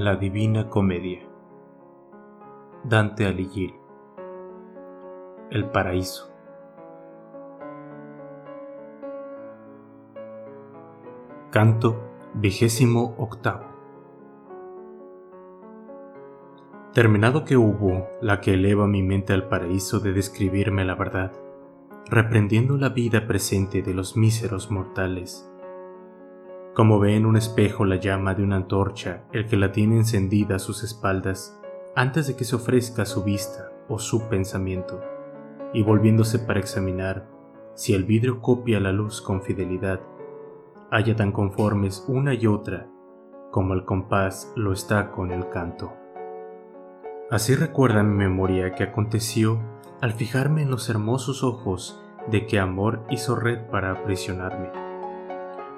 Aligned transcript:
La 0.00 0.14
Divina 0.14 0.68
Comedia. 0.68 1.28
Dante 2.84 3.26
Alighieri. 3.26 3.74
El 5.50 5.68
Paraíso. 5.70 6.30
Canto 11.50 12.00
vigésimo 12.34 13.16
octavo. 13.18 13.64
Terminado 16.94 17.44
que 17.44 17.56
hubo 17.56 18.06
la 18.22 18.40
que 18.40 18.54
eleva 18.54 18.86
mi 18.86 19.02
mente 19.02 19.32
al 19.32 19.48
paraíso 19.48 19.98
de 19.98 20.12
describirme 20.12 20.84
la 20.84 20.94
verdad, 20.94 21.32
reprendiendo 22.06 22.76
la 22.76 22.90
vida 22.90 23.26
presente 23.26 23.82
de 23.82 23.94
los 23.94 24.16
míseros 24.16 24.70
mortales, 24.70 25.50
como 26.78 27.00
ve 27.00 27.16
en 27.16 27.26
un 27.26 27.36
espejo 27.36 27.84
la 27.84 27.96
llama 27.96 28.34
de 28.34 28.44
una 28.44 28.54
antorcha 28.54 29.24
el 29.32 29.48
que 29.48 29.56
la 29.56 29.72
tiene 29.72 29.96
encendida 29.96 30.54
a 30.54 30.58
sus 30.60 30.84
espaldas 30.84 31.60
antes 31.96 32.28
de 32.28 32.36
que 32.36 32.44
se 32.44 32.54
ofrezca 32.54 33.02
a 33.02 33.04
su 33.04 33.24
vista 33.24 33.72
o 33.88 33.98
su 33.98 34.28
pensamiento, 34.28 35.00
y 35.72 35.82
volviéndose 35.82 36.38
para 36.38 36.60
examinar 36.60 37.26
si 37.74 37.94
el 37.94 38.04
vidrio 38.04 38.40
copia 38.40 38.78
la 38.78 38.92
luz 38.92 39.20
con 39.20 39.42
fidelidad, 39.42 39.98
haya 40.92 41.16
tan 41.16 41.32
conformes 41.32 42.04
una 42.06 42.32
y 42.34 42.46
otra 42.46 42.86
como 43.50 43.74
el 43.74 43.84
compás 43.84 44.52
lo 44.54 44.72
está 44.72 45.10
con 45.10 45.32
el 45.32 45.48
canto. 45.48 45.92
Así 47.28 47.56
recuerda 47.56 48.04
mi 48.04 48.14
memoria 48.14 48.76
que 48.76 48.84
aconteció 48.84 49.58
al 50.00 50.12
fijarme 50.12 50.62
en 50.62 50.70
los 50.70 50.88
hermosos 50.88 51.42
ojos 51.42 52.00
de 52.30 52.46
que 52.46 52.60
amor 52.60 53.04
hizo 53.10 53.34
red 53.34 53.66
para 53.68 53.90
aprisionarme 53.90 54.87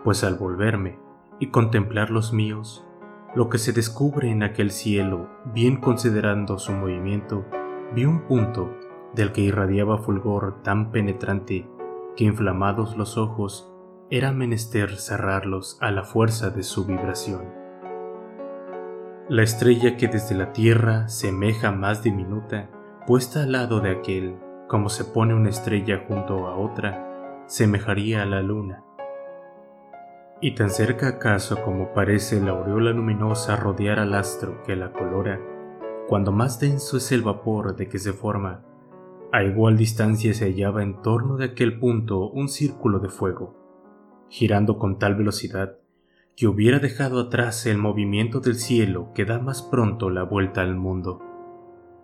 pues 0.04 0.24
al 0.24 0.36
volverme 0.36 0.98
y 1.38 1.48
contemplar 1.48 2.10
los 2.10 2.32
míos, 2.32 2.86
lo 3.34 3.48
que 3.48 3.58
se 3.58 3.72
descubre 3.72 4.30
en 4.30 4.42
aquel 4.42 4.70
cielo, 4.70 5.28
bien 5.52 5.76
considerando 5.76 6.58
su 6.58 6.72
movimiento, 6.72 7.44
vi 7.94 8.04
un 8.04 8.22
punto 8.26 8.74
del 9.14 9.32
que 9.32 9.42
irradiaba 9.42 9.98
fulgor 9.98 10.62
tan 10.62 10.90
penetrante 10.90 11.68
que 12.16 12.24
inflamados 12.24 12.96
los 12.96 13.16
ojos 13.16 13.72
era 14.10 14.32
menester 14.32 14.96
cerrarlos 14.96 15.78
a 15.80 15.90
la 15.92 16.02
fuerza 16.02 16.50
de 16.50 16.64
su 16.64 16.84
vibración. 16.84 17.60
La 19.28 19.44
estrella 19.44 19.96
que 19.96 20.08
desde 20.08 20.34
la 20.34 20.52
tierra 20.52 21.08
semeja 21.08 21.70
más 21.70 22.02
diminuta, 22.02 22.68
puesta 23.06 23.44
al 23.44 23.52
lado 23.52 23.80
de 23.80 23.90
aquel, 23.90 24.36
como 24.68 24.88
se 24.88 25.04
pone 25.04 25.34
una 25.34 25.50
estrella 25.50 26.04
junto 26.08 26.48
a 26.48 26.56
otra, 26.56 27.44
semejaría 27.46 28.22
a 28.22 28.26
la 28.26 28.42
luna, 28.42 28.84
y 30.40 30.54
tan 30.54 30.70
cerca 30.70 31.08
acaso 31.08 31.62
como 31.62 31.92
parece 31.92 32.40
la 32.40 32.52
aureola 32.52 32.92
luminosa 32.92 33.56
rodear 33.56 33.98
al 33.98 34.14
astro 34.14 34.62
que 34.62 34.74
la 34.74 34.92
colora, 34.92 35.38
cuando 36.08 36.32
más 36.32 36.58
denso 36.58 36.96
es 36.96 37.12
el 37.12 37.22
vapor 37.22 37.76
de 37.76 37.88
que 37.88 37.98
se 37.98 38.12
forma, 38.12 38.64
a 39.32 39.44
igual 39.44 39.76
distancia 39.76 40.32
se 40.32 40.46
hallaba 40.46 40.82
en 40.82 41.02
torno 41.02 41.36
de 41.36 41.44
aquel 41.44 41.78
punto 41.78 42.30
un 42.30 42.48
círculo 42.48 42.98
de 42.98 43.10
fuego, 43.10 43.54
girando 44.28 44.78
con 44.78 44.98
tal 44.98 45.14
velocidad 45.14 45.76
que 46.36 46.46
hubiera 46.46 46.78
dejado 46.78 47.20
atrás 47.20 47.66
el 47.66 47.76
movimiento 47.76 48.40
del 48.40 48.54
cielo 48.54 49.12
que 49.14 49.26
da 49.26 49.38
más 49.38 49.60
pronto 49.60 50.08
la 50.08 50.22
vuelta 50.22 50.62
al 50.62 50.74
mundo. 50.74 51.20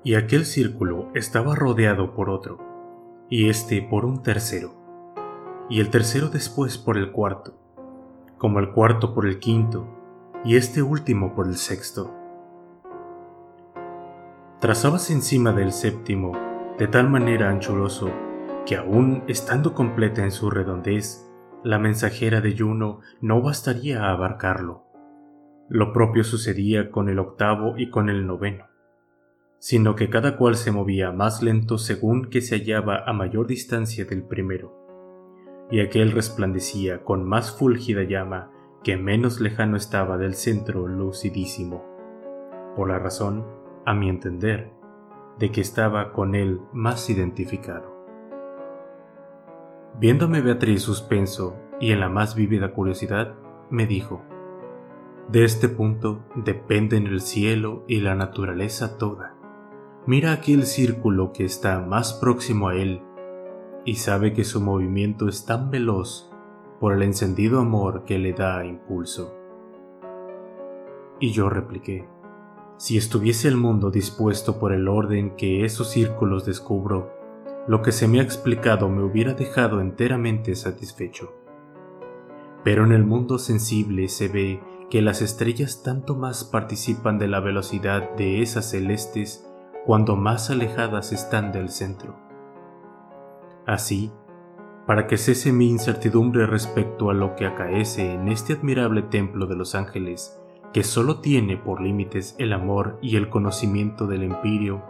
Y 0.04 0.14
aquel 0.14 0.44
círculo 0.44 1.08
estaba 1.14 1.54
rodeado 1.54 2.14
por 2.14 2.28
otro, 2.28 2.58
y 3.30 3.48
éste 3.48 3.80
por 3.82 4.04
un 4.04 4.22
tercero, 4.22 4.74
y 5.70 5.80
el 5.80 5.88
tercero 5.88 6.28
después 6.28 6.76
por 6.76 6.98
el 6.98 7.12
cuarto, 7.12 7.65
como 8.38 8.58
el 8.58 8.70
cuarto 8.70 9.14
por 9.14 9.26
el 9.26 9.38
quinto 9.38 9.86
y 10.44 10.56
este 10.56 10.82
último 10.82 11.34
por 11.34 11.46
el 11.46 11.56
sexto. 11.56 12.14
Trazabas 14.60 15.10
encima 15.10 15.52
del 15.52 15.72
séptimo 15.72 16.32
de 16.78 16.88
tal 16.88 17.08
manera 17.08 17.50
anchuroso 17.50 18.10
que 18.66 18.76
aún 18.76 19.22
estando 19.28 19.74
completa 19.74 20.22
en 20.22 20.30
su 20.30 20.50
redondez, 20.50 21.30
la 21.62 21.78
mensajera 21.78 22.40
de 22.40 22.56
Juno 22.56 23.00
no 23.20 23.40
bastaría 23.40 24.04
a 24.04 24.12
abarcarlo. 24.12 24.84
Lo 25.68 25.92
propio 25.92 26.22
sucedía 26.22 26.90
con 26.90 27.08
el 27.08 27.18
octavo 27.18 27.74
y 27.76 27.90
con 27.90 28.08
el 28.08 28.26
noveno, 28.26 28.66
sino 29.58 29.94
que 29.94 30.10
cada 30.10 30.36
cual 30.36 30.56
se 30.56 30.70
movía 30.70 31.12
más 31.12 31.42
lento 31.42 31.78
según 31.78 32.26
que 32.26 32.40
se 32.40 32.56
hallaba 32.56 33.04
a 33.04 33.12
mayor 33.12 33.46
distancia 33.46 34.04
del 34.04 34.22
primero 34.22 34.85
y 35.70 35.80
aquel 35.80 36.12
resplandecía 36.12 37.02
con 37.02 37.24
más 37.24 37.56
fúlgida 37.56 38.02
llama 38.04 38.50
que 38.84 38.96
menos 38.96 39.40
lejano 39.40 39.76
estaba 39.76 40.16
del 40.16 40.34
centro 40.34 40.86
lucidísimo, 40.86 41.84
por 42.76 42.88
la 42.88 42.98
razón, 42.98 43.44
a 43.84 43.94
mi 43.94 44.08
entender, 44.08 44.70
de 45.38 45.50
que 45.50 45.60
estaba 45.60 46.12
con 46.12 46.34
él 46.34 46.60
más 46.72 47.10
identificado. 47.10 47.96
Viéndome 49.98 50.40
Beatriz 50.40 50.82
suspenso 50.82 51.56
y 51.80 51.90
en 51.90 52.00
la 52.00 52.08
más 52.08 52.34
vívida 52.36 52.72
curiosidad, 52.72 53.34
me 53.70 53.86
dijo, 53.86 54.22
De 55.28 55.44
este 55.44 55.68
punto 55.68 56.24
dependen 56.36 57.06
el 57.06 57.20
cielo 57.20 57.82
y 57.88 58.00
la 58.00 58.14
naturaleza 58.14 58.98
toda. 58.98 59.34
Mira 60.06 60.32
aquel 60.32 60.64
círculo 60.64 61.32
que 61.32 61.44
está 61.44 61.80
más 61.80 62.14
próximo 62.14 62.68
a 62.68 62.76
él 62.76 63.02
y 63.86 63.94
sabe 63.94 64.32
que 64.32 64.44
su 64.44 64.60
movimiento 64.60 65.28
es 65.28 65.46
tan 65.46 65.70
veloz 65.70 66.28
por 66.80 66.92
el 66.92 67.02
encendido 67.02 67.60
amor 67.60 68.04
que 68.04 68.18
le 68.18 68.32
da 68.32 68.66
impulso. 68.66 69.32
Y 71.20 71.30
yo 71.30 71.48
repliqué, 71.48 72.06
si 72.78 72.98
estuviese 72.98 73.48
el 73.48 73.56
mundo 73.56 73.90
dispuesto 73.90 74.58
por 74.58 74.72
el 74.72 74.88
orden 74.88 75.36
que 75.36 75.64
esos 75.64 75.88
círculos 75.88 76.44
descubro, 76.44 77.14
lo 77.68 77.80
que 77.80 77.92
se 77.92 78.08
me 78.08 78.18
ha 78.18 78.22
explicado 78.22 78.90
me 78.90 79.02
hubiera 79.02 79.34
dejado 79.34 79.80
enteramente 79.80 80.56
satisfecho. 80.56 81.32
Pero 82.64 82.84
en 82.84 82.92
el 82.92 83.04
mundo 83.04 83.38
sensible 83.38 84.08
se 84.08 84.26
ve 84.28 84.60
que 84.90 85.00
las 85.00 85.22
estrellas 85.22 85.84
tanto 85.84 86.16
más 86.16 86.44
participan 86.44 87.18
de 87.18 87.28
la 87.28 87.38
velocidad 87.38 88.16
de 88.16 88.42
esas 88.42 88.68
celestes 88.70 89.48
cuando 89.86 90.16
más 90.16 90.50
alejadas 90.50 91.12
están 91.12 91.52
del 91.52 91.70
centro. 91.70 92.25
Así, 93.66 94.12
para 94.86 95.08
que 95.08 95.18
cese 95.18 95.52
mi 95.52 95.68
incertidumbre 95.68 96.46
respecto 96.46 97.10
a 97.10 97.14
lo 97.14 97.34
que 97.34 97.46
acaece 97.46 98.12
en 98.12 98.28
este 98.28 98.52
admirable 98.52 99.02
templo 99.02 99.46
de 99.46 99.56
los 99.56 99.74
ángeles, 99.74 100.40
que 100.72 100.84
solo 100.84 101.20
tiene 101.20 101.56
por 101.56 101.80
límites 101.80 102.36
el 102.38 102.52
amor 102.52 102.98
y 103.02 103.16
el 103.16 103.28
conocimiento 103.28 104.06
del 104.06 104.22
empirio, 104.22 104.84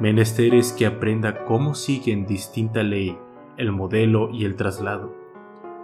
menester 0.00 0.54
es 0.54 0.72
que 0.72 0.86
aprenda 0.86 1.44
cómo 1.44 1.74
sigue 1.74 2.12
en 2.12 2.26
distinta 2.26 2.82
ley 2.82 3.18
el 3.58 3.72
modelo 3.72 4.30
y 4.30 4.46
el 4.46 4.56
traslado, 4.56 5.14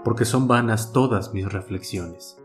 porque 0.02 0.24
son 0.24 0.48
vanas 0.48 0.92
todas 0.92 1.34
mis 1.34 1.50
reflexiones. 1.52 2.42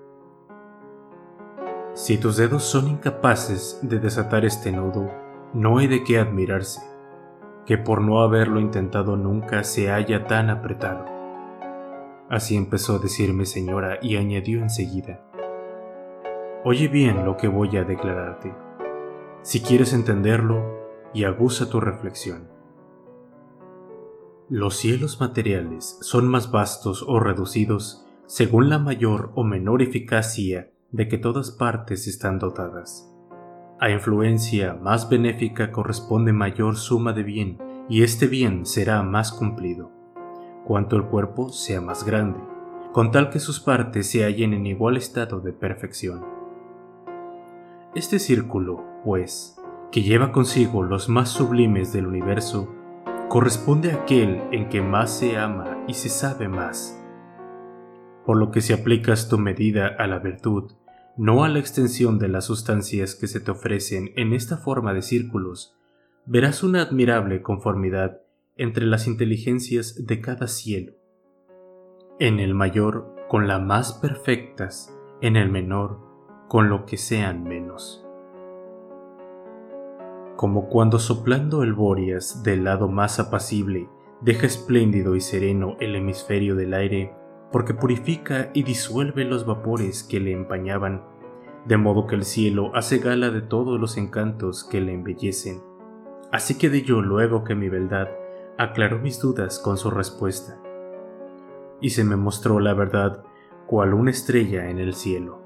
Si 1.93 2.17
tus 2.17 2.35
dedos 2.35 2.63
son 2.63 2.89
incapaces 2.89 3.79
de 3.81 3.99
desatar 3.99 4.43
este 4.43 4.71
nudo, 4.71 5.09
no 5.53 5.77
hay 5.77 5.87
de 5.87 6.03
qué 6.03 6.19
admirarse 6.19 6.96
que 7.67 7.77
por 7.77 8.01
no 8.01 8.21
haberlo 8.21 8.61
intentado 8.61 9.17
nunca 9.17 9.65
se 9.65 9.91
haya 9.91 10.25
tan 10.25 10.49
apretado. 10.49 11.05
Así 12.29 12.55
empezó 12.55 12.95
a 12.95 12.99
decirme 12.99 13.45
señora 13.45 13.99
y 14.01 14.15
añadió 14.15 14.61
enseguida, 14.61 15.21
Oye 16.63 16.87
bien 16.87 17.25
lo 17.25 17.37
que 17.37 17.47
voy 17.47 17.77
a 17.77 17.83
declararte, 17.83 18.53
si 19.41 19.61
quieres 19.61 19.93
entenderlo 19.93 20.77
y 21.13 21.25
aguza 21.25 21.69
tu 21.69 21.79
reflexión. 21.79 22.49
Los 24.49 24.77
cielos 24.77 25.19
materiales 25.19 25.97
son 26.01 26.27
más 26.27 26.51
vastos 26.51 27.03
o 27.05 27.19
reducidos 27.19 28.05
según 28.27 28.69
la 28.69 28.79
mayor 28.79 29.31
o 29.35 29.43
menor 29.43 29.81
eficacia 29.81 30.71
de 30.91 31.07
que 31.09 31.17
todas 31.17 31.51
partes 31.51 32.07
están 32.07 32.39
dotadas. 32.39 33.06
A 33.79 33.91
influencia 33.91 34.73
más 34.73 35.07
benéfica 35.07 35.71
corresponde 35.71 36.33
mayor 36.33 36.77
suma 36.77 37.13
de 37.13 37.21
bien, 37.21 37.59
y 37.87 38.01
este 38.01 38.25
bien 38.25 38.65
será 38.65 39.03
más 39.03 39.31
cumplido, 39.31 39.91
cuanto 40.65 40.95
el 40.95 41.03
cuerpo 41.03 41.49
sea 41.49 41.79
más 41.79 42.03
grande, 42.03 42.39
con 42.91 43.11
tal 43.11 43.29
que 43.29 43.39
sus 43.39 43.59
partes 43.59 44.09
se 44.09 44.23
hallen 44.23 44.53
en 44.53 44.65
igual 44.65 44.97
estado 44.97 45.41
de 45.41 45.53
perfección. 45.53 46.25
Este 47.93 48.17
círculo, 48.17 48.83
pues, 49.03 49.61
que 49.91 50.01
lleva 50.01 50.31
consigo 50.31 50.81
los 50.81 51.07
más 51.07 51.29
sublimes 51.29 51.93
del 51.93 52.07
universo, 52.07 52.73
corresponde 53.29 53.91
a 53.91 54.01
aquel 54.01 54.41
en 54.51 54.69
que 54.69 54.81
más 54.81 55.11
se 55.11 55.37
ama 55.37 55.77
y 55.87 55.93
se 55.93 56.09
sabe 56.09 56.47
más. 56.47 56.99
Por 58.25 58.37
lo 58.37 58.49
que 58.49 58.61
si 58.61 58.73
aplicas 58.73 59.29
tu 59.29 59.37
medida 59.37 59.87
a 59.87 60.07
la 60.07 60.17
virtud, 60.17 60.71
no 61.17 61.43
a 61.43 61.49
la 61.49 61.59
extensión 61.59 62.19
de 62.19 62.27
las 62.27 62.45
sustancias 62.45 63.15
que 63.15 63.27
se 63.27 63.39
te 63.39 63.51
ofrecen 63.51 64.11
en 64.15 64.33
esta 64.33 64.57
forma 64.57 64.93
de 64.93 65.01
círculos, 65.01 65.75
verás 66.25 66.63
una 66.63 66.81
admirable 66.81 67.41
conformidad 67.41 68.21
entre 68.55 68.85
las 68.85 69.07
inteligencias 69.07 70.05
de 70.05 70.21
cada 70.21 70.47
cielo. 70.47 70.93
En 72.19 72.39
el 72.39 72.53
mayor 72.53 73.15
con 73.27 73.47
las 73.47 73.61
más 73.61 73.93
perfectas, 73.93 74.93
en 75.21 75.35
el 75.35 75.49
menor 75.49 75.99
con 76.47 76.69
lo 76.69 76.85
que 76.85 76.97
sean 76.97 77.43
menos. 77.43 78.07
como 80.37 80.69
cuando 80.69 80.99
soplando 80.99 81.63
el 81.63 81.73
Boreas 81.73 82.43
del 82.43 82.63
lado 82.63 82.87
más 82.87 83.19
apacible 83.19 83.89
deja 84.21 84.45
espléndido 84.45 85.15
y 85.15 85.21
sereno 85.21 85.75
el 85.79 85.95
hemisferio 85.95 86.55
del 86.55 86.73
aire, 86.73 87.13
porque 87.51 87.73
purifica 87.73 88.49
y 88.53 88.63
disuelve 88.63 89.23
los 89.23 89.45
vapores 89.45 90.03
que 90.03 90.19
le 90.19 90.31
empañaban, 90.31 91.03
de 91.65 91.77
modo 91.77 92.07
que 92.07 92.15
el 92.15 92.23
cielo 92.23 92.71
hace 92.75 92.99
gala 92.99 93.29
de 93.29 93.41
todos 93.41 93.79
los 93.79 93.97
encantos 93.97 94.63
que 94.63 94.81
le 94.81 94.93
embellecen. 94.93 95.61
Así 96.31 96.57
quedé 96.57 96.81
yo 96.81 97.01
luego 97.01 97.43
que 97.43 97.55
mi 97.55 97.69
beldad 97.69 98.07
aclaró 98.57 98.99
mis 98.99 99.19
dudas 99.21 99.59
con 99.59 99.77
su 99.77 99.89
respuesta, 99.91 100.59
y 101.79 101.91
se 101.91 102.03
me 102.03 102.15
mostró 102.15 102.59
la 102.59 102.73
verdad 102.73 103.23
cual 103.65 103.93
una 103.93 104.11
estrella 104.11 104.69
en 104.69 104.79
el 104.79 104.93
cielo. 104.93 105.41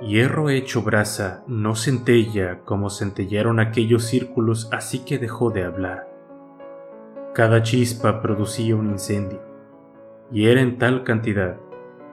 Hierro 0.00 0.48
hecho 0.48 0.80
brasa 0.80 1.44
no 1.46 1.74
centella 1.74 2.60
como 2.64 2.88
centellaron 2.88 3.60
aquellos 3.60 4.04
círculos 4.04 4.68
así 4.72 5.00
que 5.04 5.18
dejó 5.18 5.50
de 5.50 5.64
hablar. 5.64 6.08
Cada 7.34 7.62
chispa 7.62 8.22
producía 8.22 8.76
un 8.76 8.90
incendio, 8.90 9.42
y 10.32 10.46
era 10.46 10.60
en 10.60 10.78
tal 10.78 11.04
cantidad 11.04 11.58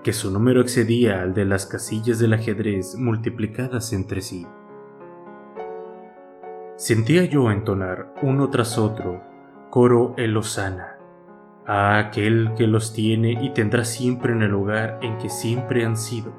que 0.03 0.13
su 0.13 0.31
número 0.31 0.61
excedía 0.61 1.21
al 1.21 1.33
de 1.33 1.45
las 1.45 1.65
casillas 1.65 2.19
del 2.19 2.33
ajedrez 2.33 2.95
multiplicadas 2.95 3.93
entre 3.93 4.21
sí. 4.21 4.47
Sentía 6.77 7.25
yo 7.25 7.51
entonar 7.51 8.13
uno 8.21 8.49
tras 8.49 8.77
otro 8.77 9.21
coro 9.69 10.13
el 10.17 10.37
Osana, 10.37 10.97
a 11.65 11.97
aquel 11.99 12.53
que 12.55 12.67
los 12.67 12.93
tiene 12.93 13.33
y 13.43 13.49
tendrá 13.49 13.83
siempre 13.83 14.31
en 14.31 14.41
el 14.41 14.51
lugar 14.51 14.99
en 15.01 15.17
que 15.17 15.29
siempre 15.29 15.85
han 15.85 15.97
sido. 15.97 16.33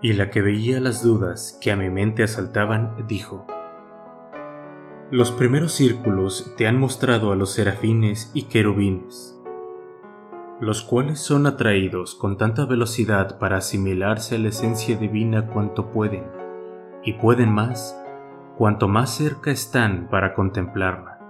Y 0.00 0.14
la 0.14 0.30
que 0.30 0.40
veía 0.40 0.80
las 0.80 1.02
dudas 1.02 1.58
que 1.60 1.70
a 1.70 1.76
mi 1.76 1.90
mente 1.90 2.22
asaltaban 2.22 3.06
dijo, 3.06 3.46
Los 5.10 5.32
primeros 5.32 5.72
círculos 5.72 6.54
te 6.56 6.66
han 6.66 6.78
mostrado 6.78 7.32
a 7.32 7.36
los 7.36 7.52
serafines 7.52 8.30
y 8.32 8.44
querubines, 8.44 9.37
los 10.60 10.82
cuales 10.82 11.20
son 11.20 11.46
atraídos 11.46 12.16
con 12.16 12.36
tanta 12.36 12.64
velocidad 12.64 13.38
para 13.38 13.58
asimilarse 13.58 14.34
a 14.34 14.38
la 14.38 14.48
esencia 14.48 14.96
divina 14.96 15.46
cuanto 15.46 15.90
pueden, 15.90 16.24
y 17.04 17.12
pueden 17.14 17.52
más 17.52 17.96
cuanto 18.56 18.88
más 18.88 19.10
cerca 19.10 19.52
están 19.52 20.08
para 20.10 20.34
contemplarla. 20.34 21.20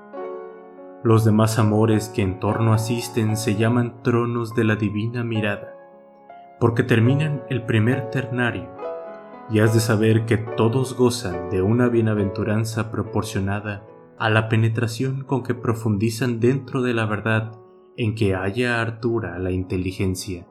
Los 1.05 1.27
demás 1.27 1.59
amores 1.59 2.09
que 2.09 2.23
en 2.23 2.41
torno 2.41 2.73
asisten 2.73 3.37
se 3.37 3.55
llaman 3.55 4.03
tronos 4.03 4.55
de 4.55 4.65
la 4.65 4.77
divina 4.77 5.23
mirada, 5.25 5.75
porque 6.59 6.83
terminan 6.83 7.43
el 7.51 7.67
primer 7.67 8.09
ternario, 8.09 8.71
y 9.51 9.61
has 9.61 9.75
de 9.75 9.81
saber 9.81 10.25
que 10.25 10.39
todos 10.39 10.97
gozan 10.97 11.51
de 11.51 11.61
una 11.61 11.89
bienaventuranza 11.89 12.91
proporcionada 12.91 13.85
a 14.19 14.31
la 14.31 14.49
penetración 14.49 15.23
con 15.23 15.43
que 15.43 15.55
profundizan 15.55 16.41
dentro 16.41 16.81
de 16.81 16.95
la 16.95 17.05
verdad 17.05 17.58
en 17.99 18.15
que 18.15 18.37
haya 18.37 18.81
hartura 18.81 19.41
la 19.41 19.51
inteligencia. 19.51 20.47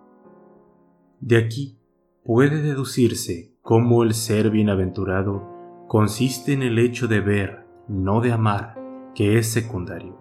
De 1.21 1.37
aquí 1.37 1.79
puede 2.25 2.61
deducirse 2.61 3.55
cómo 3.61 4.03
el 4.03 4.13
ser 4.13 4.49
bienaventurado 4.49 5.47
consiste 5.87 6.51
en 6.51 6.61
el 6.61 6.77
hecho 6.77 7.07
de 7.07 7.21
ver, 7.21 7.65
no 7.87 8.19
de 8.19 8.33
amar, 8.33 8.75
que 9.15 9.37
es 9.37 9.47
secundario. 9.47 10.17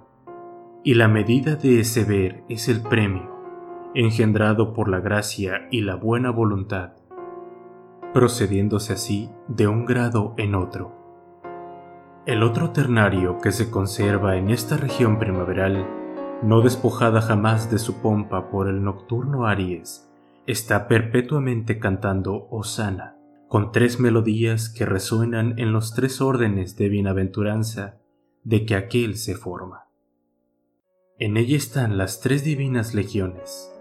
Y 0.84 0.94
la 0.94 1.08
medida 1.08 1.56
de 1.56 1.80
ese 1.80 2.04
ver 2.04 2.44
es 2.48 2.68
el 2.68 2.80
premio, 2.80 3.34
engendrado 3.92 4.72
por 4.72 4.88
la 4.88 5.00
gracia 5.00 5.66
y 5.72 5.80
la 5.80 5.96
buena 5.96 6.30
voluntad, 6.30 6.92
procediéndose 8.14 8.92
así 8.92 9.30
de 9.48 9.66
un 9.66 9.84
grado 9.84 10.34
en 10.36 10.54
otro. 10.54 10.94
El 12.24 12.44
otro 12.44 12.70
ternario 12.70 13.38
que 13.38 13.50
se 13.50 13.68
conserva 13.68 14.36
en 14.36 14.50
esta 14.50 14.76
región 14.76 15.18
primaveral 15.18 16.05
no 16.42 16.60
despojada 16.60 17.22
jamás 17.22 17.70
de 17.70 17.78
su 17.78 18.00
pompa 18.02 18.50
por 18.50 18.68
el 18.68 18.82
nocturno 18.82 19.46
Aries, 19.46 20.08
está 20.46 20.86
perpetuamente 20.86 21.78
cantando 21.78 22.46
Osana, 22.50 23.16
con 23.48 23.72
tres 23.72 23.98
melodías 24.00 24.68
que 24.68 24.84
resuenan 24.84 25.58
en 25.58 25.72
los 25.72 25.94
tres 25.94 26.20
órdenes 26.20 26.76
de 26.76 26.88
bienaventuranza 26.88 27.98
de 28.44 28.64
que 28.64 28.74
aquel 28.74 29.16
se 29.16 29.34
forma. 29.34 29.86
En 31.18 31.36
ella 31.36 31.56
están 31.56 31.96
las 31.96 32.20
tres 32.20 32.44
divinas 32.44 32.94
legiones, 32.94 33.72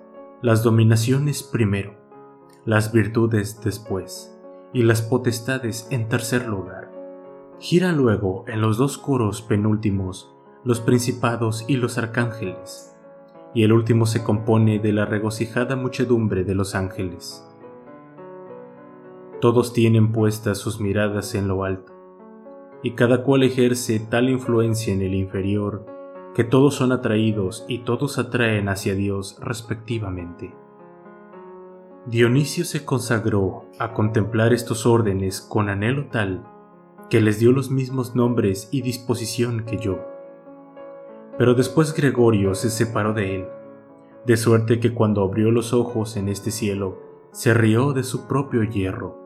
las 0.41 0.63
dominaciones 0.63 1.43
primero, 1.43 1.95
las 2.65 2.91
virtudes 2.91 3.59
después 3.61 4.33
y 4.73 4.83
las 4.83 5.01
potestades 5.01 5.87
en 5.91 6.07
tercer 6.07 6.47
lugar. 6.47 6.91
Gira 7.59 7.91
luego 7.91 8.45
en 8.47 8.61
los 8.61 8.77
dos 8.77 8.97
coros 8.97 9.41
penúltimos 9.41 10.35
los 10.65 10.81
principados 10.81 11.63
y 11.67 11.77
los 11.77 11.99
arcángeles, 11.99 12.97
y 13.53 13.63
el 13.63 13.71
último 13.71 14.07
se 14.07 14.23
compone 14.23 14.79
de 14.79 14.93
la 14.93 15.05
regocijada 15.05 15.75
muchedumbre 15.75 16.43
de 16.43 16.55
los 16.55 16.73
ángeles. 16.73 17.47
Todos 19.39 19.73
tienen 19.73 20.11
puestas 20.11 20.57
sus 20.57 20.81
miradas 20.81 21.35
en 21.35 21.47
lo 21.47 21.65
alto, 21.65 21.93
y 22.81 22.95
cada 22.95 23.21
cual 23.21 23.43
ejerce 23.43 23.99
tal 23.99 24.27
influencia 24.27 24.91
en 24.91 25.03
el 25.03 25.13
inferior 25.13 25.85
que 26.33 26.43
todos 26.43 26.73
son 26.73 26.91
atraídos 26.91 27.63
y 27.67 27.83
todos 27.83 28.17
atraen 28.17 28.67
hacia 28.67 28.95
Dios 28.95 29.37
respectivamente. 29.41 30.55
Dionisio 32.07 32.65
se 32.65 32.83
consagró 32.83 33.65
a 33.77 33.93
contemplar 33.93 34.51
estos 34.51 34.87
órdenes 34.87 35.41
con 35.41 35.69
anhelo 35.69 36.07
tal 36.07 36.43
que 37.11 37.21
les 37.21 37.37
dio 37.39 37.51
los 37.51 37.69
mismos 37.69 38.15
nombres 38.15 38.67
y 38.71 38.81
disposición 38.81 39.63
que 39.63 39.77
yo 39.77 40.14
pero 41.37 41.53
después 41.53 41.93
Gregorio 41.93 42.55
se 42.55 42.69
separó 42.69 43.13
de 43.13 43.35
él, 43.35 43.47
de 44.25 44.37
suerte 44.37 44.79
que 44.79 44.93
cuando 44.93 45.21
abrió 45.23 45.51
los 45.51 45.73
ojos 45.73 46.17
en 46.17 46.29
este 46.29 46.51
cielo, 46.51 46.99
se 47.31 47.53
rió 47.53 47.93
de 47.93 48.03
su 48.03 48.27
propio 48.27 48.63
hierro. 48.63 49.19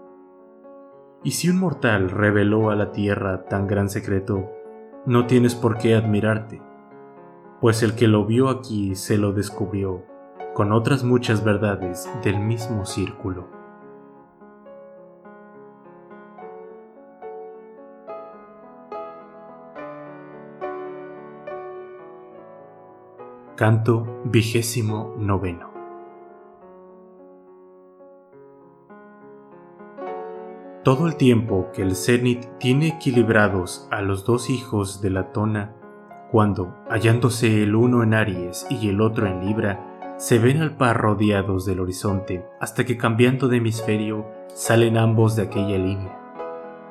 Y 1.23 1.31
si 1.31 1.49
un 1.49 1.59
mortal 1.59 2.09
reveló 2.09 2.69
a 2.69 2.75
la 2.75 2.91
tierra 2.91 3.45
tan 3.45 3.67
gran 3.67 3.89
secreto, 3.89 4.49
no 5.05 5.27
tienes 5.27 5.55
por 5.55 5.77
qué 5.77 5.95
admirarte, 5.95 6.61
pues 7.61 7.83
el 7.83 7.95
que 7.95 8.07
lo 8.07 8.25
vio 8.25 8.49
aquí 8.49 8.95
se 8.95 9.17
lo 9.17 9.33
descubrió 9.33 10.03
con 10.53 10.71
otras 10.71 11.03
muchas 11.03 11.43
verdades 11.43 12.09
del 12.23 12.39
mismo 12.39 12.85
círculo. 12.85 13.58
Canto 23.59 24.21
vigésimo 24.23 25.15
noveno. 25.19 25.69
Todo 30.85 31.07
el 31.07 31.17
tiempo 31.17 31.67
que 31.73 31.81
el 31.81 31.97
cenit 31.97 32.45
tiene 32.59 32.87
equilibrados 32.87 33.85
a 33.91 34.01
los 34.01 34.23
dos 34.23 34.49
hijos 34.49 35.01
de 35.01 35.09
la 35.09 35.33
tona, 35.33 35.75
cuando, 36.31 36.73
hallándose 36.89 37.61
el 37.61 37.75
uno 37.75 38.01
en 38.01 38.13
Aries 38.13 38.65
y 38.69 38.87
el 38.87 39.01
otro 39.01 39.27
en 39.27 39.45
Libra, 39.45 40.15
se 40.17 40.39
ven 40.39 40.61
al 40.61 40.77
par 40.77 40.95
rodeados 40.95 41.65
del 41.65 41.81
horizonte 41.81 42.45
hasta 42.61 42.85
que 42.85 42.95
cambiando 42.95 43.49
de 43.49 43.57
hemisferio 43.57 44.25
salen 44.53 44.97
ambos 44.97 45.35
de 45.35 45.41
aquella 45.41 45.77
línea. 45.77 46.17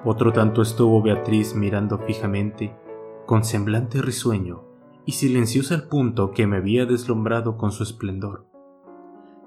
Otro 0.05 0.35
tanto 0.35 0.61
estuvo 0.61 1.01
Beatriz 1.01 1.55
mirando 1.55 1.97
fijamente, 1.97 2.77
con 3.25 3.43
semblante 3.43 4.03
risueño, 4.03 4.68
y 5.09 5.13
silenciosa 5.13 5.75
al 5.75 5.89
punto 5.89 6.33
que 6.33 6.47
me 6.47 6.59
había 6.59 6.85
deslumbrado 6.85 7.57
con 7.57 7.73
su 7.73 7.83
esplendor. 7.83 8.45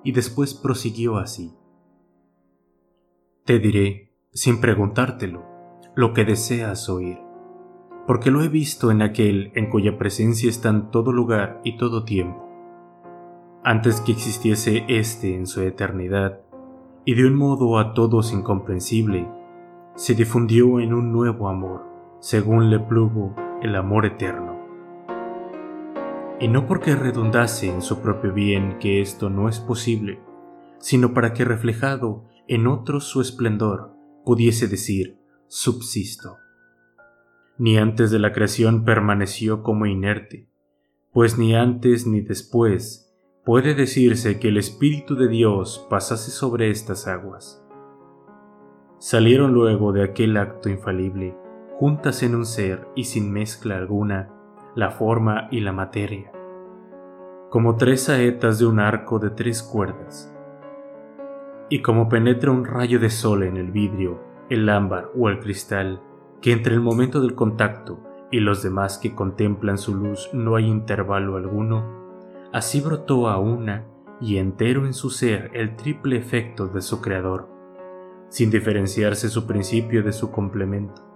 Y 0.04 0.12
después 0.12 0.56
prosiguió 0.56 1.18
así. 1.18 1.54
Te 3.46 3.60
diré, 3.60 4.12
sin 4.32 4.60
preguntártelo, 4.60 5.46
lo 5.94 6.14
que 6.14 6.26
deseas 6.26 6.90
oír, 6.90 7.20
porque 8.08 8.32
lo 8.32 8.42
he 8.42 8.48
visto 8.48 8.90
en 8.90 9.04
aquel 9.04 9.52
en 9.54 9.70
cuya 9.70 10.00
presencia 10.00 10.50
está 10.50 10.70
en 10.70 10.90
todo 10.90 11.12
lugar 11.12 11.62
y 11.64 11.78
todo 11.78 12.06
tiempo. 12.06 12.44
Antes 13.64 14.02
que 14.02 14.14
existiese 14.14 14.84
éste 14.88 15.36
en 15.36 15.46
su 15.46 15.62
eternidad, 15.62 16.42
y 17.06 17.14
de 17.14 17.28
un 17.28 17.36
modo 17.36 17.78
a 17.78 17.94
todos 17.94 18.34
incomprensible, 18.34 19.30
se 19.94 20.16
difundió 20.16 20.80
en 20.80 20.92
un 20.92 21.12
nuevo 21.12 21.50
amor, 21.50 21.84
según 22.20 22.72
le 22.72 22.80
plugo 22.80 23.36
el 23.62 23.76
amor 23.76 24.08
eterno 24.08 24.51
y 26.42 26.48
no 26.48 26.66
porque 26.66 26.96
redundase 26.96 27.68
en 27.68 27.84
su 27.84 28.02
propio 28.02 28.34
bien 28.34 28.80
que 28.80 29.00
esto 29.00 29.30
no 29.30 29.48
es 29.48 29.60
posible, 29.60 30.20
sino 30.80 31.14
para 31.14 31.34
que 31.34 31.46
reflejado 31.46 32.26
en 32.48 32.66
otros 32.66 33.04
su 33.04 33.22
esplendor 33.22 33.94
pudiese 34.26 34.68
decir 34.68 35.20
subsisto. 35.48 36.38
Ni 37.60 37.78
antes 37.78 38.10
de 38.10 38.18
la 38.18 38.34
creación 38.34 38.86
permaneció 38.86 39.62
como 39.62 39.86
inerte, 39.86 40.50
pues 41.14 41.38
ni 41.38 41.54
antes 41.54 42.08
ni 42.08 42.22
después 42.22 43.14
puede 43.46 43.76
decirse 43.76 44.40
que 44.40 44.48
el 44.48 44.58
Espíritu 44.58 45.16
de 45.16 45.28
Dios 45.28 45.86
pasase 45.92 46.32
sobre 46.32 46.72
estas 46.72 47.08
aguas. 47.08 47.64
Salieron 48.98 49.54
luego 49.54 49.92
de 49.92 50.04
aquel 50.04 50.38
acto 50.38 50.70
infalible, 50.70 51.36
juntas 51.78 52.24
en 52.24 52.34
un 52.34 52.48
ser 52.48 52.88
y 52.96 53.04
sin 53.04 53.32
mezcla 53.32 53.78
alguna, 53.78 54.34
la 54.76 54.90
forma 54.90 55.50
y 55.52 55.60
la 55.60 55.74
materia, 55.74 56.32
como 57.50 57.76
tres 57.76 58.04
saetas 58.04 58.58
de 58.60 58.66
un 58.66 58.80
arco 58.80 59.20
de 59.20 59.30
tres 59.30 59.62
cuerdas. 59.62 60.34
Y 61.68 61.82
como 61.82 62.08
penetra 62.08 62.52
un 62.52 62.64
rayo 62.64 62.98
de 63.00 63.10
sol 63.10 63.44
en 63.44 63.58
el 63.58 63.72
vidrio, 63.72 64.22
el 64.50 64.70
ámbar 64.70 65.12
o 65.18 65.28
el 65.28 65.40
cristal, 65.40 66.02
que 66.42 66.54
entre 66.54 66.74
el 66.74 66.80
momento 66.80 67.20
del 67.20 67.36
contacto 67.36 68.00
y 68.32 68.40
los 68.40 68.64
demás 68.64 68.98
que 68.98 69.14
contemplan 69.14 69.78
su 69.78 69.94
luz 69.94 70.30
no 70.32 70.56
hay 70.56 70.68
intervalo 70.68 71.36
alguno, 71.36 71.84
así 72.54 72.80
brotó 72.80 73.28
a 73.28 73.40
una 73.40 73.86
y 74.22 74.38
entero 74.38 74.86
en 74.86 74.94
su 74.94 75.10
ser 75.10 75.52
el 75.54 75.76
triple 75.76 76.18
efecto 76.18 76.68
de 76.68 76.82
su 76.82 77.02
creador, 77.02 77.50
sin 78.30 78.50
diferenciarse 78.50 79.28
su 79.28 79.46
principio 79.46 80.02
de 80.02 80.14
su 80.14 80.32
complemento. 80.32 81.11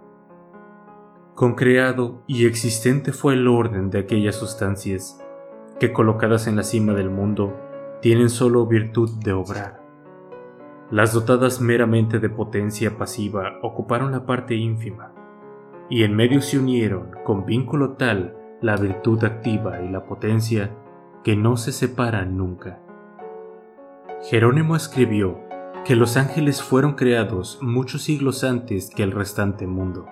Concreado 1.36 2.24
y 2.28 2.46
existente 2.46 3.12
fue 3.12 3.34
el 3.34 3.50
orden 3.50 3.90
de 3.90 4.00
aquellas 4.00 4.36
sustancias 4.36 5.22
que 5.82 5.92
colocadas 5.92 6.48
en 6.48 6.56
la 6.56 6.64
cima 6.64 6.94
del 6.94 7.10
mundo 7.10 7.60
tienen 8.02 8.30
solo 8.30 8.66
virtud 8.68 9.10
de 9.22 9.34
obrar. 9.34 9.82
Las 10.92 11.12
dotadas 11.12 11.60
meramente 11.60 12.20
de 12.20 12.30
potencia 12.30 12.98
pasiva 12.98 13.60
ocuparon 13.62 14.14
la 14.14 14.26
parte 14.26 14.56
ínfima, 14.56 15.12
y 15.90 16.04
en 16.04 16.16
medio 16.16 16.40
se 16.40 16.58
unieron 16.58 17.12
con 17.26 17.46
vínculo 17.46 17.98
tal 17.98 18.38
la 18.62 18.78
virtud 18.78 19.22
activa 19.26 19.82
y 19.82 19.90
la 19.90 20.06
potencia 20.06 20.72
que 21.26 21.36
no 21.36 21.58
se 21.58 21.74
separan 21.74 22.38
nunca. 22.38 22.80
Jerónimo 24.30 24.78
escribió 24.78 25.42
que 25.84 25.98
los 25.98 26.16
ángeles 26.16 26.64
fueron 26.64 26.94
creados 26.94 27.60
muchos 27.62 28.04
siglos 28.04 28.46
antes 28.46 28.90
que 28.90 29.04
el 29.04 29.12
restante 29.12 29.68
mundo. 29.68 30.08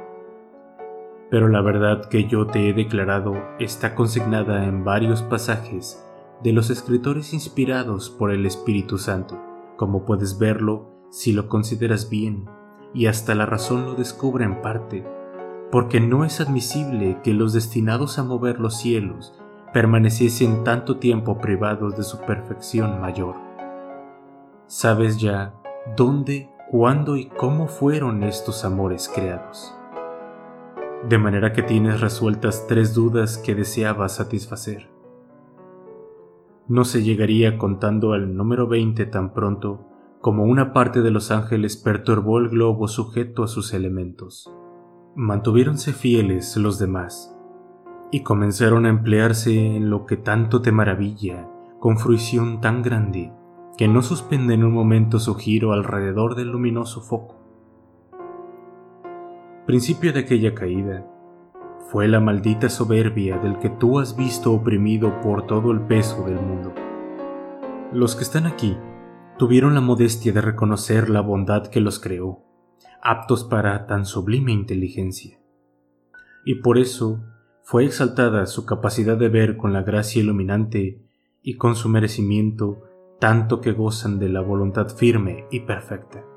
Pero 1.34 1.48
la 1.48 1.62
verdad 1.62 2.06
que 2.06 2.26
yo 2.26 2.46
te 2.46 2.70
he 2.70 2.74
declarado 2.74 3.34
está 3.58 3.96
consignada 3.96 4.66
en 4.66 4.84
varios 4.84 5.24
pasajes 5.24 6.06
de 6.44 6.54
los 6.54 6.70
escritores 6.70 7.34
inspirados 7.34 8.12
por 8.12 8.30
el 8.30 8.46
Espíritu 8.46 9.00
Santo, 9.00 9.42
como 9.76 10.06
puedes 10.06 10.38
verlo 10.38 10.92
si 11.10 11.34
lo 11.34 11.50
consideras 11.50 12.08
bien, 12.08 12.48
y 12.94 13.08
hasta 13.08 13.34
la 13.34 13.48
razón 13.48 13.86
lo 13.86 13.96
descubre 13.96 14.46
en 14.46 14.62
parte, 14.62 15.08
porque 15.72 16.00
no 16.00 16.24
es 16.24 16.40
admisible 16.40 17.18
que 17.24 17.34
los 17.34 17.54
destinados 17.54 18.20
a 18.20 18.24
mover 18.24 18.60
los 18.60 18.78
cielos 18.78 19.34
permaneciesen 19.74 20.64
tanto 20.64 20.98
tiempo 20.98 21.40
privados 21.40 21.98
de 21.98 22.04
su 22.04 22.20
perfección 22.20 23.02
mayor. 23.02 23.38
Sabes 24.68 25.18
ya 25.18 25.56
dónde, 25.98 26.52
cuándo 26.70 27.18
y 27.18 27.26
cómo 27.26 27.66
fueron 27.66 28.22
estos 28.22 28.64
amores 28.64 29.10
creados. 29.12 29.74
De 31.08 31.18
manera 31.18 31.52
que 31.52 31.64
tienes 31.64 32.00
resueltas 32.00 32.66
tres 32.68 32.94
dudas 32.94 33.38
que 33.38 33.56
deseabas 33.56 34.16
satisfacer. 34.16 34.90
No 36.70 36.86
se 36.86 37.04
llegaría 37.04 37.58
contando 37.58 38.14
al 38.14 38.38
número 38.38 38.68
20 38.68 39.06
tan 39.08 39.34
pronto 39.34 39.86
como 40.22 40.46
una 40.46 40.72
parte 40.72 41.02
de 41.02 41.12
los 41.12 41.32
ángeles 41.32 41.76
perturbó 41.76 42.40
el 42.40 42.48
globo 42.48 42.88
sujeto 42.88 43.44
a 43.44 43.50
sus 43.50 43.74
elementos. 43.74 44.50
Mantuviéronse 45.14 45.92
fieles 45.92 46.56
los 46.56 46.80
demás 46.80 47.38
y 48.10 48.22
comenzaron 48.24 48.86
a 48.86 48.90
emplearse 48.90 49.76
en 49.76 49.90
lo 49.90 50.06
que 50.06 50.16
tanto 50.16 50.62
te 50.62 50.72
maravilla, 50.72 51.50
con 51.80 51.98
fruición 51.98 52.62
tan 52.62 52.82
grande 52.82 53.34
que 53.78 53.90
no 53.90 54.02
suspende 54.02 54.54
en 54.54 54.64
un 54.64 54.72
momento 54.72 55.20
su 55.20 55.36
giro 55.36 55.74
alrededor 55.74 56.36
del 56.36 56.50
luminoso 56.50 57.02
foco. 57.02 57.43
Principio 59.66 60.12
de 60.12 60.20
aquella 60.20 60.54
caída 60.54 61.08
fue 61.90 62.10
la 62.10 62.20
maldita 62.20 62.68
soberbia 62.68 63.38
del 63.38 63.60
que 63.60 63.70
tú 63.70 63.98
has 63.98 64.18
visto 64.18 64.52
oprimido 64.52 65.22
por 65.22 65.48
todo 65.48 65.72
el 65.72 65.80
peso 65.80 66.26
del 66.26 66.36
mundo. 66.36 66.74
Los 67.94 68.18
que 68.18 68.24
están 68.24 68.46
aquí 68.46 68.78
tuvieron 69.38 69.74
la 69.74 69.80
modestia 69.80 70.34
de 70.34 70.42
reconocer 70.42 71.10
la 71.10 71.22
bondad 71.22 71.68
que 71.68 71.80
los 71.80 72.00
creó, 72.00 72.44
aptos 73.02 73.46
para 73.46 73.88
tan 73.88 74.06
sublime 74.06 74.52
inteligencia. 74.52 75.40
Y 76.44 76.56
por 76.56 76.78
eso 76.78 77.24
fue 77.62 77.86
exaltada 77.86 78.48
su 78.48 78.66
capacidad 78.66 79.16
de 79.16 79.30
ver 79.30 79.56
con 79.56 79.72
la 79.72 79.84
gracia 79.84 80.22
iluminante 80.22 81.02
y 81.42 81.56
con 81.56 81.78
su 81.78 81.88
merecimiento 81.88 82.82
tanto 83.18 83.62
que 83.62 83.72
gozan 83.72 84.20
de 84.20 84.28
la 84.28 84.42
voluntad 84.42 84.90
firme 84.90 85.46
y 85.52 85.62
perfecta. 85.62 86.33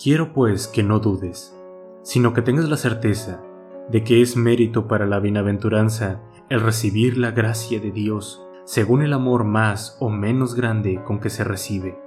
Quiero 0.00 0.32
pues 0.32 0.68
que 0.68 0.84
no 0.84 1.00
dudes, 1.00 1.58
sino 2.02 2.32
que 2.32 2.40
tengas 2.40 2.68
la 2.68 2.76
certeza 2.76 3.42
de 3.90 4.04
que 4.04 4.22
es 4.22 4.36
mérito 4.36 4.86
para 4.86 5.06
la 5.06 5.18
bienaventuranza 5.18 6.20
el 6.48 6.60
recibir 6.60 7.18
la 7.18 7.32
gracia 7.32 7.80
de 7.80 7.90
Dios 7.90 8.46
según 8.64 9.02
el 9.02 9.12
amor 9.12 9.42
más 9.42 9.96
o 9.98 10.08
menos 10.08 10.54
grande 10.54 11.02
con 11.02 11.18
que 11.18 11.30
se 11.30 11.42
recibe. 11.42 11.98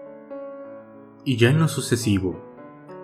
Y 1.26 1.36
ya 1.36 1.50
en 1.50 1.60
lo 1.60 1.68
sucesivo, 1.68 2.40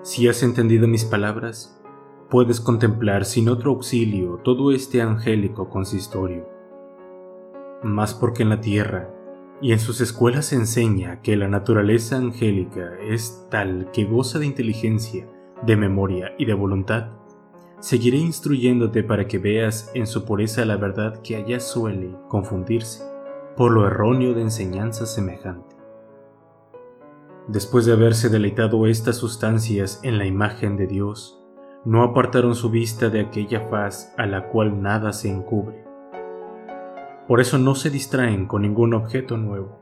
si 0.03 0.29
has 0.29 0.41
entendido 0.41 0.88
mis 0.88 1.03
palabras, 1.03 1.84
puedes 2.29 2.62
contemplar 2.62 3.25
sin 3.25 3.50
otro 3.50 3.72
auxilio 3.72 4.39
todo 4.41 4.72
este 4.72 5.01
angélico 5.01 5.70
consistorio. 5.70 6.48
Más 7.84 8.13
porque 8.13 8.44
en 8.44 8.50
la 8.50 8.62
tierra 8.62 9.13
y 9.62 9.72
en 9.72 9.80
sus 9.80 10.02
escuelas 10.02 10.48
se 10.48 10.56
enseña 10.56 11.22
que 11.22 11.36
la 11.36 11.48
naturaleza 11.48 12.18
angélica 12.18 12.92
es 13.02 13.48
tal 13.50 13.90
que 13.92 14.06
goza 14.06 14.40
de 14.40 14.46
inteligencia, 14.46 15.28
de 15.66 15.76
memoria 15.76 16.36
y 16.38 16.46
de 16.46 16.54
voluntad, 16.54 17.10
seguiré 17.80 18.18
instruyéndote 18.18 19.04
para 19.04 19.28
que 19.28 19.40
veas 19.40 19.92
en 19.96 20.06
su 20.06 20.26
pureza 20.26 20.66
la 20.66 20.78
verdad 20.78 21.22
que 21.24 21.36
allá 21.36 21.60
suele 21.60 22.16
confundirse 22.28 23.04
por 23.56 23.72
lo 23.72 23.88
erróneo 23.88 24.36
de 24.36 24.42
enseñanza 24.42 25.08
semejante. 25.08 25.76
Después 27.48 27.86
de 27.86 27.94
haberse 27.94 28.30
deleitado 28.30 28.86
estas 28.86 29.18
sustancias 29.18 30.00
en 30.04 30.20
la 30.20 30.26
imagen 30.26 30.78
de 30.78 30.86
Dios, 30.86 31.42
no 31.86 32.04
apartaron 32.04 32.54
su 32.54 32.70
vista 32.70 33.10
de 33.10 33.22
aquella 33.22 33.62
faz 33.70 34.14
a 34.18 34.28
la 34.28 34.50
cual 34.50 34.82
nada 34.82 35.14
se 35.14 35.30
encubre 35.30 35.87
por 37.27 37.41
eso 37.41 37.57
no 37.57 37.75
se 37.75 37.89
distraen 37.89 38.46
con 38.46 38.62
ningún 38.62 38.93
objeto 38.93 39.38
nuevo, 39.38 39.79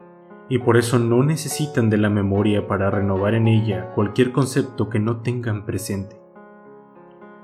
y 0.49 0.59
por 0.59 0.77
eso 0.77 0.99
no 0.99 1.23
necesitan 1.23 1.89
de 1.89 1.97
la 1.97 2.09
memoria 2.09 2.67
para 2.67 2.89
renovar 2.89 3.35
en 3.35 3.47
ella 3.47 3.91
cualquier 3.93 4.31
concepto 4.31 4.89
que 4.89 4.99
no 4.99 5.17
tengan 5.21 5.65
presente. 5.65 6.19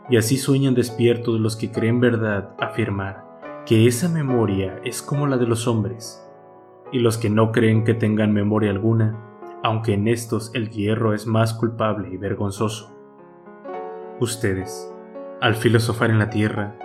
Y 0.09 0.17
así 0.17 0.37
sueñan 0.37 0.73
despiertos 0.73 1.39
los 1.39 1.55
que 1.55 1.71
creen 1.71 1.99
verdad 1.99 2.55
afirmar 2.59 3.63
que 3.65 3.87
esa 3.87 4.09
memoria 4.09 4.79
es 4.83 5.01
como 5.01 5.27
la 5.27 5.37
de 5.37 5.45
los 5.45 5.67
hombres, 5.67 6.27
y 6.91 6.99
los 6.99 7.17
que 7.17 7.29
no 7.29 7.51
creen 7.51 7.83
que 7.83 7.93
tengan 7.93 8.33
memoria 8.33 8.71
alguna, 8.71 9.17
aunque 9.63 9.93
en 9.93 10.07
estos 10.07 10.51
el 10.55 10.71
hierro 10.71 11.13
es 11.13 11.27
más 11.27 11.53
culpable 11.53 12.09
y 12.11 12.17
vergonzoso. 12.17 12.91
Ustedes, 14.19 14.91
al 15.39 15.55
filosofar 15.55 16.09
en 16.09 16.19
la 16.19 16.29
tierra, 16.29 16.75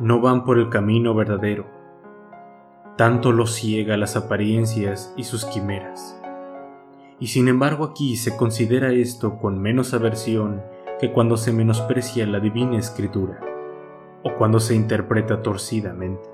no 0.00 0.20
van 0.20 0.44
por 0.44 0.58
el 0.58 0.70
camino 0.70 1.14
verdadero, 1.14 1.75
tanto 2.96 3.30
lo 3.30 3.46
ciega 3.46 3.98
las 3.98 4.16
apariencias 4.16 5.12
y 5.16 5.24
sus 5.24 5.44
quimeras. 5.44 6.18
Y 7.20 7.28
sin 7.28 7.48
embargo 7.48 7.84
aquí 7.84 8.16
se 8.16 8.36
considera 8.36 8.92
esto 8.92 9.38
con 9.38 9.60
menos 9.60 9.92
aversión 9.92 10.62
que 10.98 11.12
cuando 11.12 11.36
se 11.36 11.52
menosprecia 11.52 12.26
la 12.26 12.40
divina 12.40 12.78
escritura, 12.78 13.40
o 14.22 14.34
cuando 14.36 14.60
se 14.60 14.74
interpreta 14.74 15.42
torcidamente. 15.42 16.28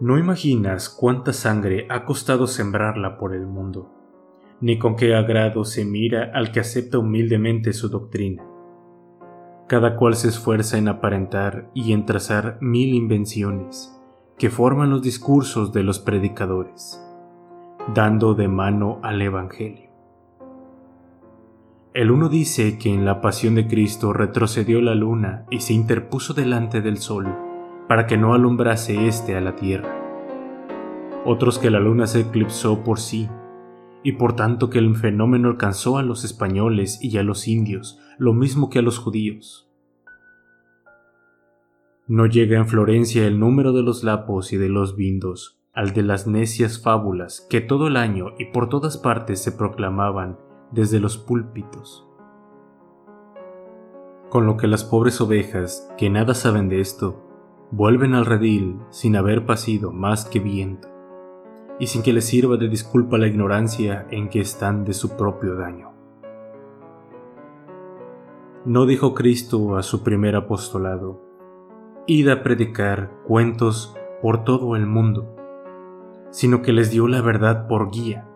No 0.00 0.18
imaginas 0.18 0.88
cuánta 0.88 1.32
sangre 1.32 1.86
ha 1.90 2.04
costado 2.04 2.46
sembrarla 2.46 3.18
por 3.18 3.34
el 3.34 3.46
mundo, 3.46 3.90
ni 4.60 4.78
con 4.78 4.96
qué 4.96 5.14
agrado 5.14 5.64
se 5.64 5.84
mira 5.84 6.30
al 6.34 6.50
que 6.50 6.60
acepta 6.60 6.98
humildemente 6.98 7.72
su 7.72 7.88
doctrina. 7.88 8.42
Cada 9.68 9.96
cual 9.96 10.14
se 10.14 10.28
esfuerza 10.28 10.78
en 10.78 10.88
aparentar 10.88 11.70
y 11.74 11.92
en 11.92 12.04
trazar 12.06 12.58
mil 12.60 12.94
invenciones, 12.94 13.94
que 14.38 14.50
forman 14.50 14.90
los 14.90 15.02
discursos 15.02 15.72
de 15.72 15.84
los 15.84 16.00
predicadores, 16.00 17.00
dando 17.94 18.34
de 18.34 18.48
mano 18.48 18.98
al 19.02 19.22
Evangelio. 19.22 19.90
El 21.92 22.10
uno 22.10 22.28
dice 22.28 22.76
que 22.76 22.92
en 22.92 23.04
la 23.04 23.20
pasión 23.20 23.54
de 23.54 23.68
Cristo 23.68 24.12
retrocedió 24.12 24.80
la 24.80 24.96
luna 24.96 25.46
y 25.50 25.60
se 25.60 25.74
interpuso 25.74 26.34
delante 26.34 26.80
del 26.80 26.98
sol 26.98 27.32
para 27.86 28.06
que 28.06 28.16
no 28.16 28.34
alumbrase 28.34 29.06
éste 29.06 29.36
a 29.36 29.40
la 29.40 29.54
tierra. 29.54 29.94
Otros 31.24 31.60
que 31.60 31.70
la 31.70 31.78
luna 31.78 32.08
se 32.08 32.20
eclipsó 32.20 32.82
por 32.82 32.98
sí, 32.98 33.28
y 34.02 34.12
por 34.12 34.34
tanto 34.34 34.68
que 34.68 34.78
el 34.78 34.96
fenómeno 34.96 35.48
alcanzó 35.48 35.96
a 35.96 36.02
los 36.02 36.24
españoles 36.24 36.98
y 37.00 37.16
a 37.16 37.22
los 37.22 37.46
indios, 37.46 38.00
lo 38.18 38.32
mismo 38.32 38.68
que 38.68 38.80
a 38.80 38.82
los 38.82 38.98
judíos. 38.98 39.70
No 42.06 42.26
llega 42.26 42.58
en 42.58 42.68
Florencia 42.68 43.26
el 43.26 43.40
número 43.40 43.72
de 43.72 43.82
los 43.82 44.04
lapos 44.04 44.52
y 44.52 44.58
de 44.58 44.68
los 44.68 44.94
vindos 44.94 45.58
al 45.72 45.94
de 45.94 46.02
las 46.02 46.26
necias 46.26 46.82
fábulas 46.82 47.46
que 47.48 47.62
todo 47.62 47.86
el 47.86 47.96
año 47.96 48.34
y 48.38 48.44
por 48.52 48.68
todas 48.68 48.98
partes 48.98 49.42
se 49.42 49.52
proclamaban 49.52 50.38
desde 50.70 51.00
los 51.00 51.16
púlpitos. 51.16 52.06
Con 54.28 54.44
lo 54.44 54.58
que 54.58 54.66
las 54.66 54.84
pobres 54.84 55.18
ovejas, 55.22 55.90
que 55.96 56.10
nada 56.10 56.34
saben 56.34 56.68
de 56.68 56.80
esto, 56.80 57.22
vuelven 57.70 58.12
al 58.12 58.26
redil 58.26 58.76
sin 58.90 59.16
haber 59.16 59.46
pasido 59.46 59.90
más 59.90 60.26
que 60.26 60.40
viento, 60.40 60.88
y 61.80 61.86
sin 61.86 62.02
que 62.02 62.12
les 62.12 62.26
sirva 62.26 62.58
de 62.58 62.68
disculpa 62.68 63.16
la 63.16 63.28
ignorancia 63.28 64.06
en 64.10 64.28
que 64.28 64.40
están 64.40 64.84
de 64.84 64.92
su 64.92 65.16
propio 65.16 65.54
daño. 65.54 65.92
No 68.66 68.84
dijo 68.84 69.14
Cristo 69.14 69.78
a 69.78 69.82
su 69.82 70.02
primer 70.04 70.36
apostolado, 70.36 71.23
id 72.06 72.28
a 72.28 72.42
predicar 72.42 73.10
cuentos 73.26 73.96
por 74.20 74.44
todo 74.44 74.76
el 74.76 74.86
mundo, 74.86 75.34
sino 76.30 76.60
que 76.60 76.74
les 76.74 76.90
dio 76.90 77.08
la 77.08 77.22
verdad 77.22 77.66
por 77.66 77.90
guía, 77.90 78.28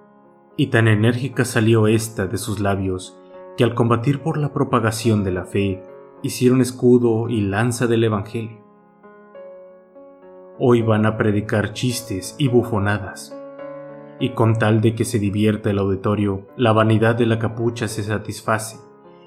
y 0.57 0.69
tan 0.69 0.89
enérgica 0.89 1.45
salió 1.45 1.87
ésta 1.87 2.27
de 2.27 2.39
sus 2.39 2.61
labios 2.61 3.19
que 3.59 3.65
al 3.65 3.75
combatir 3.75 4.21
por 4.21 4.39
la 4.39 4.55
propagación 4.55 5.23
de 5.23 5.33
la 5.33 5.45
fe 5.45 5.83
hicieron 6.23 6.63
escudo 6.63 7.29
y 7.29 7.43
lanza 7.43 7.87
del 7.87 8.05
Evangelio. 8.05 8.65
Hoy 10.59 10.81
van 10.81 11.05
a 11.05 11.19
predicar 11.19 11.75
chistes 11.75 12.37
y 12.39 12.49
bufonadas, 12.49 13.37
y 14.19 14.31
con 14.31 14.59
tal 14.59 14.81
de 14.81 14.95
que 14.95 15.05
se 15.05 15.19
divierta 15.19 15.69
el 15.71 15.79
auditorio, 15.79 16.47
la 16.57 16.73
vanidad 16.73 17.17
de 17.17 17.27
la 17.27 17.39
capucha 17.39 17.87
se 17.87 18.03
satisface 18.03 18.79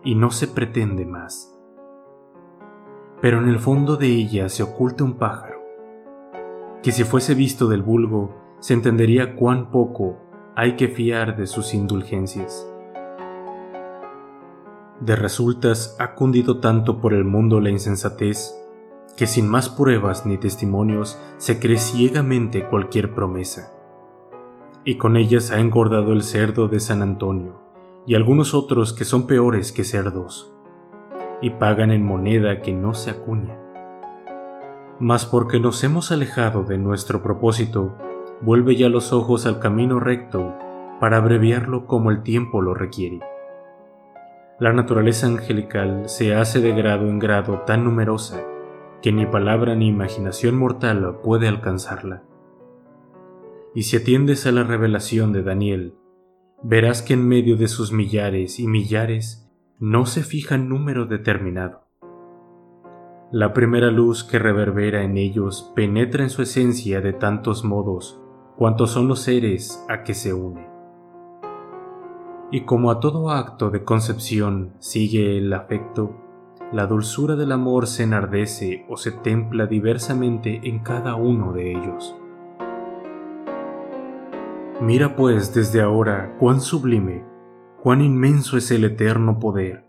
y 0.03 0.15
no 0.15 0.31
se 0.31 0.47
pretende 0.47 1.05
más 1.05 1.50
pero 3.21 3.39
en 3.39 3.47
el 3.47 3.59
fondo 3.59 3.97
de 3.97 4.07
ella 4.07 4.49
se 4.49 4.63
oculta 4.63 5.03
un 5.03 5.13
pájaro, 5.13 5.61
que 6.81 6.91
si 6.91 7.03
fuese 7.03 7.35
visto 7.35 7.67
del 7.67 7.83
vulgo, 7.83 8.35
se 8.59 8.73
entendería 8.73 9.35
cuán 9.35 9.69
poco 9.69 10.17
hay 10.55 10.75
que 10.75 10.87
fiar 10.87 11.37
de 11.37 11.45
sus 11.45 11.75
indulgencias. 11.75 12.67
De 14.99 15.15
resultas 15.15 15.95
ha 15.99 16.15
cundido 16.15 16.59
tanto 16.59 16.99
por 16.99 17.13
el 17.13 17.23
mundo 17.23 17.59
la 17.59 17.69
insensatez, 17.69 18.55
que 19.15 19.27
sin 19.27 19.47
más 19.47 19.69
pruebas 19.69 20.25
ni 20.25 20.37
testimonios 20.37 21.19
se 21.37 21.59
cree 21.59 21.77
ciegamente 21.77 22.65
cualquier 22.67 23.13
promesa. 23.13 23.71
Y 24.83 24.97
con 24.97 25.15
ellas 25.15 25.51
ha 25.51 25.59
engordado 25.59 26.11
el 26.13 26.23
cerdo 26.23 26.67
de 26.67 26.79
San 26.79 27.03
Antonio, 27.03 27.61
y 28.07 28.15
algunos 28.15 28.55
otros 28.55 28.93
que 28.93 29.05
son 29.05 29.27
peores 29.27 29.71
que 29.71 29.83
cerdos 29.83 30.51
y 31.41 31.51
pagan 31.51 31.91
en 31.91 32.03
moneda 32.03 32.61
que 32.61 32.73
no 32.73 32.93
se 32.93 33.11
acuña. 33.11 33.57
Mas 34.99 35.25
porque 35.25 35.59
nos 35.59 35.83
hemos 35.83 36.11
alejado 36.11 36.63
de 36.63 36.77
nuestro 36.77 37.23
propósito, 37.23 37.95
vuelve 38.41 38.75
ya 38.75 38.89
los 38.89 39.13
ojos 39.13 39.45
al 39.45 39.59
camino 39.59 39.99
recto 39.99 40.53
para 40.99 41.17
abreviarlo 41.17 41.87
como 41.87 42.11
el 42.11 42.21
tiempo 42.21 42.61
lo 42.61 42.73
requiere. 42.73 43.19
La 44.59 44.73
naturaleza 44.73 45.25
angelical 45.25 46.07
se 46.07 46.35
hace 46.35 46.61
de 46.61 46.71
grado 46.73 47.07
en 47.07 47.17
grado 47.17 47.61
tan 47.65 47.83
numerosa 47.83 48.43
que 49.01 49.11
ni 49.11 49.25
palabra 49.25 49.73
ni 49.75 49.87
imaginación 49.87 50.55
mortal 50.55 51.19
puede 51.23 51.47
alcanzarla. 51.47 52.21
Y 53.73 53.83
si 53.83 53.97
atiendes 53.97 54.45
a 54.45 54.51
la 54.51 54.63
revelación 54.63 55.33
de 55.33 55.41
Daniel, 55.41 55.95
verás 56.61 57.01
que 57.01 57.15
en 57.15 57.27
medio 57.27 57.57
de 57.57 57.67
sus 57.67 57.91
millares 57.91 58.59
y 58.59 58.67
millares 58.67 59.40
no 59.83 60.05
se 60.05 60.21
fija 60.21 60.59
número 60.59 61.07
determinado. 61.07 61.87
La 63.31 63.51
primera 63.51 63.89
luz 63.89 64.23
que 64.23 64.37
reverbera 64.37 65.01
en 65.01 65.17
ellos 65.17 65.71
penetra 65.75 66.21
en 66.21 66.29
su 66.29 66.43
esencia 66.43 67.01
de 67.01 67.13
tantos 67.13 67.63
modos 67.63 68.21
cuantos 68.55 68.91
son 68.91 69.07
los 69.07 69.21
seres 69.21 69.83
a 69.89 70.03
que 70.03 70.13
se 70.13 70.35
une. 70.35 70.69
Y 72.51 72.61
como 72.65 72.91
a 72.91 72.99
todo 72.99 73.31
acto 73.31 73.71
de 73.71 73.83
concepción 73.83 74.75
sigue 74.77 75.39
el 75.39 75.51
afecto, 75.51 76.15
la 76.71 76.85
dulzura 76.85 77.35
del 77.35 77.51
amor 77.51 77.87
se 77.87 78.03
enardece 78.03 78.85
o 78.87 78.97
se 78.97 79.11
templa 79.11 79.65
diversamente 79.65 80.61
en 80.63 80.83
cada 80.83 81.15
uno 81.15 81.53
de 81.53 81.71
ellos. 81.71 82.15
Mira 84.79 85.15
pues 85.15 85.55
desde 85.55 85.81
ahora 85.81 86.35
cuán 86.37 86.61
sublime 86.61 87.30
cuán 87.81 88.01
inmenso 88.01 88.57
es 88.57 88.69
el 88.69 88.83
eterno 88.83 89.39
poder, 89.39 89.83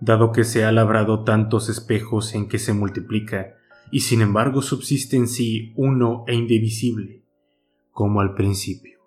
dado 0.00 0.30
que 0.30 0.44
se 0.44 0.64
ha 0.64 0.70
labrado 0.70 1.24
tantos 1.24 1.68
espejos 1.68 2.32
en 2.34 2.48
que 2.48 2.60
se 2.60 2.74
multiplica, 2.74 3.54
y 3.90 4.00
sin 4.00 4.22
embargo 4.22 4.62
subsiste 4.62 5.16
en 5.16 5.26
sí 5.26 5.72
uno 5.76 6.22
e 6.28 6.34
indivisible, 6.34 7.24
como 7.90 8.20
al 8.20 8.34
principio. 8.34 9.01